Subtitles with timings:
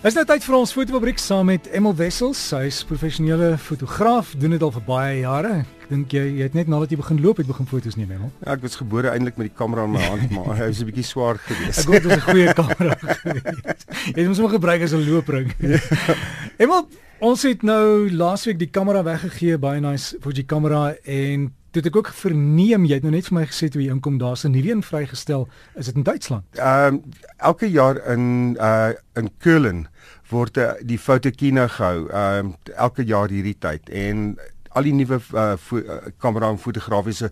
[0.00, 2.40] Is nou tyd vir ons fotofabriek saam met Emel Wessels.
[2.40, 5.50] Sy is professionele fotograaf, doen dit al vir baie jare.
[5.82, 8.30] Ek dink jy jy het net nadat jy begin loop het begin foto's neem, Emel.
[8.40, 10.88] Ja, ek was gebore eintlik met die kamera in my hand, maar hy was 'n
[10.88, 11.84] bietjie swaar geweest.
[11.84, 13.84] Ek hoop dit is 'n goeie kamera geweest.
[14.16, 15.52] Jy moet hom gebruik as 'n loopring.
[16.64, 16.88] Emel,
[17.20, 22.08] ons het nou laasweek die kamera weggegee, baie nice Fuji kamera en Dit ek ook
[22.18, 24.82] verneem jy het nou net vir my gesê toe jy inkom daar's 'n nuwe een
[24.82, 26.44] vrygestel is dit in Duitsland.
[26.58, 27.02] Ehm um,
[27.38, 29.86] elke jaar in uh in Köln
[30.30, 34.38] word uh, die fotokina gehou ehm um, elke jaar hierdie tyd en
[34.72, 37.30] al die nuwe uh, uh kamera en fotografiese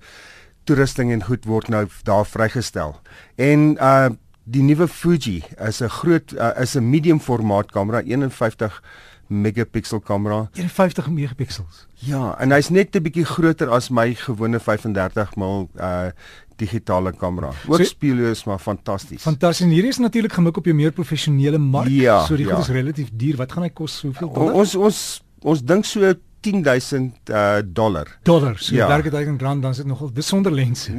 [0.64, 3.00] toerusting en goed word nou daar vrygestel.
[3.36, 4.08] En uh
[4.44, 8.82] die nuwe Fuji is 'n groot uh, is 'n medium formaat kamera 51
[9.28, 10.48] megapixel kamera.
[10.52, 11.86] 51 megapixels.
[12.08, 16.10] Ja, en hy's net 'n bietjie groter as my gewone 35 mm uh
[16.58, 17.52] digitale kamera.
[17.68, 19.22] Ook so, spieël is maar fantasties.
[19.22, 19.66] Fantasties.
[19.66, 21.88] En hierdie is natuurlik gemik op jou meer professionele mark.
[21.88, 22.54] Ja, so die ja.
[22.54, 23.36] goed is relatief duur.
[23.36, 24.00] Wat gaan hy kos?
[24.02, 24.54] Hoeveel dollar?
[24.54, 28.18] Ons ons ons dink so 10000 uh, dollar.
[28.22, 28.58] Dollar.
[28.58, 28.86] So ja.
[28.88, 30.92] werk dit uit in rand dan is dit nogal besonder lense.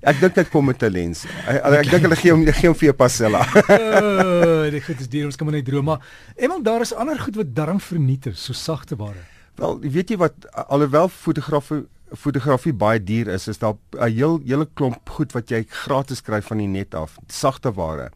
[0.00, 1.24] Ek dink dit kom met 'n lens.
[1.46, 3.42] Ek, ek dink hulle gee hom gee hom vir jou Pasella.
[3.46, 6.04] uh, dit goed is duur, ons kan maar net droom, maar
[6.36, 9.22] eenmal daar is ander goed wat darm verniet is, so sagte ware.
[9.60, 14.68] Wel, weet jy wat alhoewel fotografie fotografie baie duur is, is daar 'n heel hele
[14.74, 18.10] klomp goed wat jy gratis kry van die net af, sagte ware.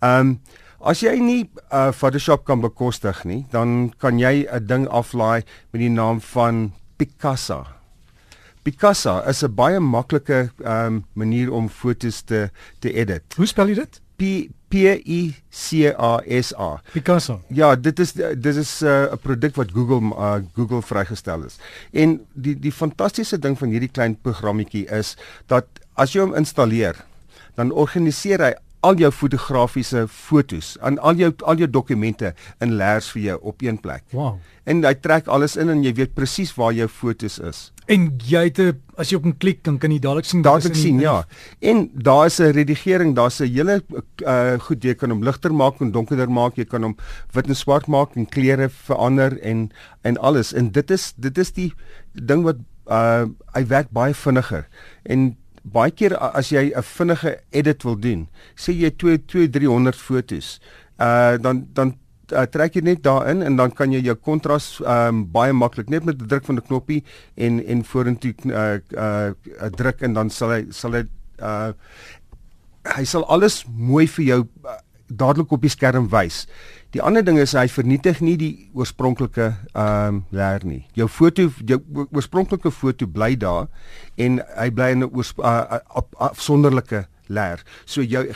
[0.00, 0.40] Ehm um,
[0.86, 5.42] As jy nie uh, Photoshop kan bekostig nie, dan kan jy 'n ding aflaai
[5.72, 7.66] met die naam van Picasa.
[8.62, 13.34] Picasa is 'n baie maklike um, manier om fotos te te edit.
[13.36, 14.00] Hoe spel jy dit?
[14.16, 14.22] P
[14.70, 16.78] P I C A S A.
[16.92, 17.40] Picasa.
[17.50, 21.58] Ja, dit is dit is 'n uh, produk wat Google uh, Google vrygestel is.
[21.90, 26.94] En die die fantastiese ding van hierdie klein programmetjie is dat as jy hom installeer,
[27.56, 28.54] dan organiseer hy
[28.86, 33.64] al jou fotografiese fotos aan al jou al jou dokumente in lers vir jou op
[33.64, 34.04] een plek.
[34.14, 34.36] Wow.
[34.66, 37.70] En hy trek alles in en jy weet presies waar jou fotos is.
[37.90, 40.74] En jy het 'n as jy op 'n klik dan kan jy dadelik sien dadelik
[40.74, 41.24] sien ja.
[41.60, 43.82] En daar is 'n redigering, daar's 'n hele
[44.26, 46.96] uh goed jy kan hom ligter maak en donkerder maak, jy kan hom
[47.32, 49.70] wit en swart maak en kleure verander en
[50.02, 50.52] en alles.
[50.52, 51.72] En dit is dit is die
[52.12, 52.56] ding wat
[52.90, 54.66] uh hy werk baie vinniger.
[55.02, 55.36] En
[55.72, 60.60] baie keer as jy 'n vinnige edit wil doen, sê jy 2 2 300 fotos,
[60.98, 61.94] uh dan dan
[62.32, 66.04] uh, trek jy net daarin en dan kan jy jou kontras um baie maklik net
[66.04, 67.04] met 'n druk van 'n knoppie
[67.36, 71.04] en en vorentoe uh uh druk en dan sal hy sal hy
[71.40, 71.72] uh
[72.96, 76.46] hy sal alles mooi vir jou uh, dadelik op die skerm wys.
[76.94, 80.84] Die ander ding is hy vernietig nie die oorspronklike ehm um, leer nie.
[80.94, 83.66] Jou foto jou oorspronklike foto bly daar
[84.16, 85.78] en hy bly in 'n uh,
[86.18, 87.62] afsonderlike leer.
[87.84, 88.26] So jou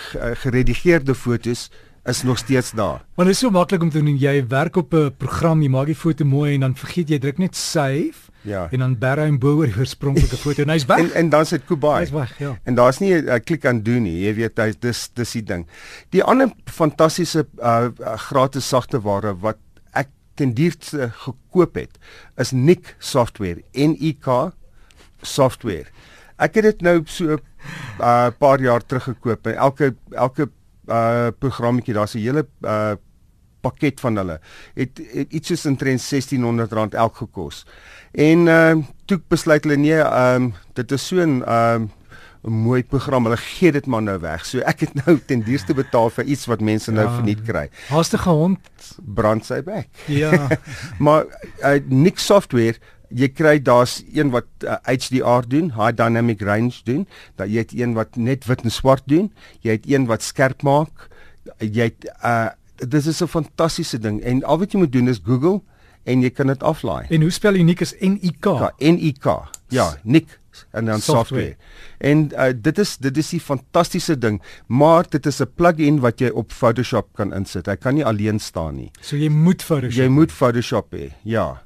[0.42, 1.70] geredigeerde fotos
[2.04, 3.04] is nog steeds daar.
[3.14, 4.18] Want dit is so maklik om te doen.
[4.18, 7.38] Jy werk op 'n program, jy maak die foto mooi en dan vergeet jy druk
[7.38, 8.68] net save Ja.
[8.70, 10.98] En dan bera en bo oor die oorspronklike foto en hy's weg.
[10.98, 11.98] en en dan sit Kubai.
[12.00, 12.58] Hy's weg, ja.
[12.64, 14.24] En daar's nie 'n uh, klik aan doen nie.
[14.24, 15.66] Jy weet hy dis dis die ding.
[16.10, 19.58] Die ander fantastiese uh, uh, gratis sagte ware wat
[19.92, 21.98] ek ten duurste gekoop het
[22.36, 23.62] is Nik software.
[23.76, 24.52] N I K
[25.22, 25.86] software.
[26.38, 27.40] Ek het dit nou so 'n
[28.00, 30.48] uh, paar jaar terug gekoop en elke elke
[30.88, 32.96] uh programmetjie daar's 'n hele uh
[33.60, 34.40] pakket van hulle
[34.74, 37.64] het, het iets soos intrent R1600 elk gekos.
[38.12, 41.90] En ehm uh, toe besluit hulle nee, ehm um, dit is so 'n ehm um,
[42.42, 43.24] 'n mooi program.
[43.24, 44.46] Hulle gee dit maar nou weg.
[44.46, 47.68] So ek het nou ten duurste betaal vir iets wat mense nou ja, verniet kry.
[47.88, 48.58] Haaste gehond
[49.14, 49.88] brand sy bek.
[50.06, 50.48] Ja.
[51.04, 51.26] maar
[51.62, 52.78] uh, niks software
[53.10, 57.06] jy kry daar's een wat uh, HDR doen, high dynamic range doen,
[57.36, 59.30] dan jy het een wat net wit en swart doen,
[59.66, 61.08] jy het een wat skerp maak,
[61.58, 62.50] jy het uh
[62.88, 65.60] dis is 'n fantastiese ding en al wat jy moet doen is Google
[66.04, 67.06] en jy kan dit aflaai.
[67.10, 68.46] En hoe spel uniek is N I K?
[68.46, 69.50] Ja, N I K.
[69.68, 70.38] Ja, Nick
[70.72, 71.56] en dan software.
[71.56, 71.56] software.
[71.98, 76.18] En uh, dit is dit is die fantastiese ding, maar dit is 'n plugin wat
[76.20, 77.66] jy op Photoshop kan insit.
[77.66, 78.90] Hy kan nie alleen staan nie.
[79.00, 80.02] So jy moet Photoshop.
[80.02, 81.12] Jy moet Photoshop hê.
[81.22, 81.62] Ja.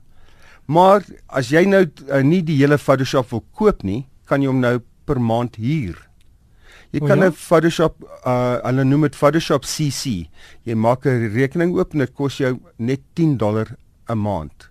[0.66, 4.60] Maar as jy nou uh, nie die hele Photoshop wil koop nie, kan jy hom
[4.60, 6.08] nou per maand huur.
[6.94, 7.30] Jy kan 'n ja?
[7.34, 7.96] Photoshop
[8.26, 10.28] uh hulle noem dit Photoshop CC.
[10.64, 13.76] Jy maak 'n rekening oop en dit kos jou net 10 dollar
[14.08, 14.70] 'n maand.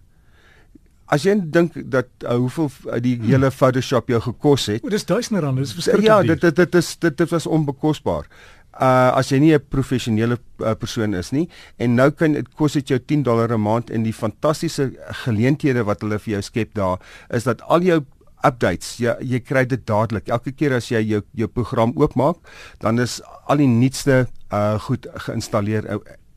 [1.06, 3.28] As jy dink dat uh, hoeveel uh, die hmm.
[3.28, 4.84] hele Photoshop jou gekos het.
[4.84, 6.08] O, dis duisende rand, dis verskriklik.
[6.08, 8.30] Ja, dit dit dit is dit, dit was onbekosbaar.
[8.74, 12.74] Uh as jy nie 'n professionele uh, persoon is nie en nou kan dit kos
[12.74, 14.94] dit jou 10 dollar 'n maand en die fantastiese
[15.26, 16.98] geleenthede wat hulle vir jou skep daar
[17.30, 18.02] is dat al jou
[18.44, 18.98] updates.
[18.98, 20.30] Ja, jy kry dit dadelik.
[20.30, 22.38] Elke keer as jy jou jou program oopmaak,
[22.80, 25.88] dan is al die nuutste uh goed geïnstalleer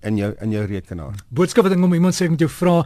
[0.07, 1.17] in jou in jou rekenaar.
[1.35, 2.77] Boodskap wat ek om iemand sê ek moet jou vra,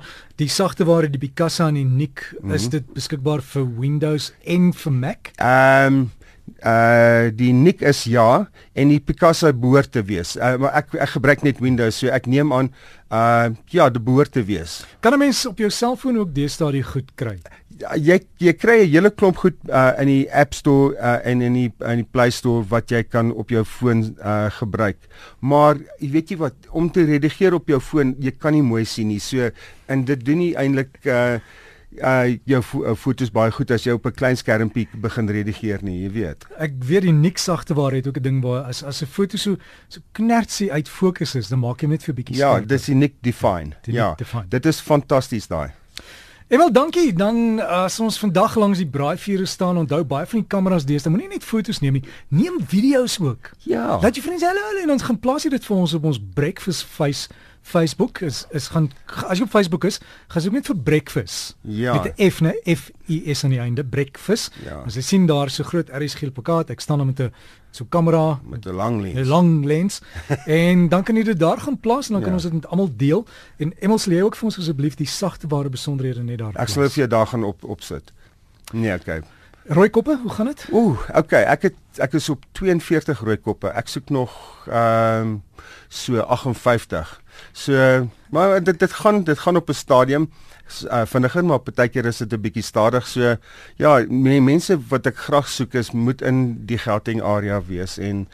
[0.40, 2.54] die sagte ware die Picasa en die Nik, mm -hmm.
[2.54, 2.70] is Mhm.
[2.70, 5.32] dit beskikbaar vir Windows en vir Mac?
[5.36, 6.10] Ehm um,
[6.64, 10.36] uh die nik is ja en die Picasso behoort te wees.
[10.36, 12.72] Uh, maar ek ek gebruik net Windows so ek neem aan
[13.10, 14.84] uh ja, dit behoort te wees.
[15.00, 17.38] Kan 'n mens op jou selfoon ook deesdae die goed kry?
[17.80, 21.40] Ja, Jy jy kry 'n hele klomp goed uh in die App Store uh en
[21.40, 24.98] in die in die Play Store wat jy kan op jou foon uh gebruik.
[25.40, 28.84] Maar jy weet jy wat om te redigeer op jou foon, jy kan nie mooi
[28.84, 29.20] sien nie.
[29.20, 29.50] So
[29.86, 31.40] en dit doen nie eintlik uh
[31.98, 35.82] uh jou fo uh, foto's baie goed as jy op 'n klein skermpie begin redigeer
[35.82, 36.46] nie, jy weet.
[36.58, 39.36] Ek weet die Nik sagte ware het ook 'n ding waar as as 'n foto
[39.36, 39.56] so
[39.88, 42.94] so knertsie uit fokus is, dan maak jy net vir 'n bietjie Ja, dis die
[42.94, 43.74] Nick Define.
[43.82, 44.46] Die ja, Define.
[44.48, 45.70] dit is fantasties daai.
[46.50, 47.12] Emel, dankie.
[47.14, 51.28] Dan as ons vandag langs die braaivure staan, onthou baie van die kameras deesdae moenie
[51.28, 53.52] net foto's neem nie, neem video's ook.
[53.58, 54.00] Ja.
[54.02, 57.28] Laat jy vriende hallo en dan gaan plaas dit vir ons op ons breakfast face
[57.62, 58.90] Facebook is is gaan
[59.28, 61.56] as jy op Facebook is, gaan soek net vir breakfast.
[61.60, 61.92] Ja.
[61.94, 62.52] Met 'n F, né?
[62.76, 64.52] F I S aan die einde, breakfast.
[64.64, 64.82] Ja.
[64.86, 67.32] As jy sien daar so groot RSG plakkaat, ek staan daar met 'n
[67.70, 69.28] so kamera met 'n lang 'n lens.
[69.28, 70.00] lang lens
[70.46, 72.34] en dan kan jy dit daar gaan plaas en dan kan Ja.
[72.36, 73.26] ons dit met almal deel.
[73.58, 76.52] En Emel sal jy ook vir ons asseblief die sagte ware besonderhede net daar.
[76.56, 78.12] Ek sal vir jou daar gaan op opsit.
[78.72, 79.22] Nee, okay.
[79.64, 80.66] Rooi koppe, hoe gaan dit?
[80.72, 83.68] Ooh, okay, ek het ek is op 42 rooi koppe.
[83.76, 84.32] Ek soek nog
[84.68, 85.42] ehm um,
[85.88, 87.20] so 58.
[87.52, 90.30] So maar dit dit gaan dit gaan op 'n stadium
[90.84, 93.06] uh, vinniger maar partykeer is dit 'n bietjie stadig.
[93.06, 93.36] So
[93.76, 98.28] ja, me, mense wat ek graag soek is moet in die Gauteng area wees en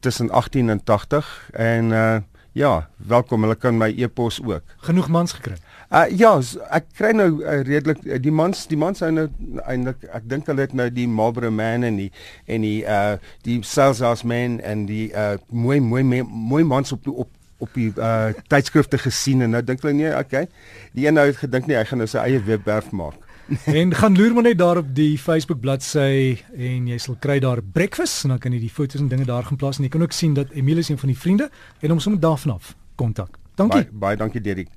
[0.00, 2.18] tussen 18 en 80 en uh
[2.52, 3.42] ja, welkom.
[3.42, 4.62] Hulle kan my e-pos ook.
[4.86, 5.58] Genoeg mans gekry.
[5.88, 6.34] Uh ja,
[6.76, 9.24] ek kry nou uh, redelik uh, die mans die mans hou nou
[9.64, 12.10] eintlik ek dink hulle het nou die Marlboro man en die
[12.44, 13.16] en die uh
[13.46, 17.30] die Saleshouse man en die uh mooi mooi mooi mans op op
[17.64, 20.44] op die uh tydskrifte gesien en nou dink hulle nee, okay.
[20.92, 23.16] Die een nou het gedink nee, hy gaan nou sy eie webwerf maak.
[23.80, 27.62] en gaan loer maar net daar op die Facebook bladsy en jy sal kry daar
[27.62, 30.04] breakfast en dan kan jy die foto's en dinge daar gaan plaas en jy kan
[30.04, 31.50] ook sien dat Emile is een van die vriende
[31.80, 33.38] en hom sommer daarvan af kontak.
[33.54, 33.84] Dankie.
[33.88, 34.68] Baie, baie dankie Derek.